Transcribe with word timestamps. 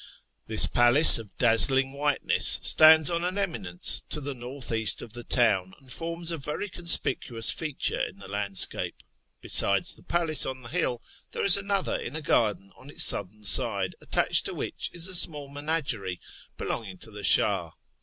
This 0.47 0.65
palace, 0.65 1.19
of 1.19 1.37
dazzling 1.37 1.93
whiteness, 1.93 2.59
stands 2.63 3.11
on 3.11 3.23
an 3.23 3.37
eminence 3.37 4.01
to 4.09 4.19
the 4.19 4.33
north 4.33 4.71
east 4.71 5.03
of 5.03 5.13
the 5.13 5.23
town, 5.23 5.75
and 5.79 5.91
forms 5.93 6.31
a 6.31 6.37
very 6.37 6.69
conspicuous 6.69 7.51
feature 7.51 7.99
in 8.01 8.17
the 8.17 8.27
landscape. 8.27 8.95
Besides 9.41 9.93
the 9.93 10.01
palace 10.01 10.43
on 10.43 10.63
the 10.63 10.69
hill, 10.69 11.03
there 11.33 11.43
is 11.45 11.55
another 11.55 11.95
in 11.97 12.15
a 12.15 12.21
garden 12.23 12.71
on 12.75 12.89
its 12.89 13.03
southern 13.03 13.43
side, 13.43 13.93
attached 14.01 14.45
to 14.45 14.55
which 14.55 14.89
is 14.91 15.07
a 15.07 15.13
small 15.13 15.47
menagerie 15.49 16.19
belonging 16.57 16.97
to 16.97 17.11
the 17.11 17.23
Shah. 17.23 17.73